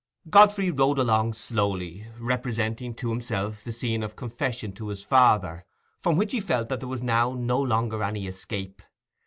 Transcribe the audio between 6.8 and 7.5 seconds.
was now